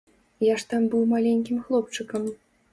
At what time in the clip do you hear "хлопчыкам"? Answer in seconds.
1.69-2.29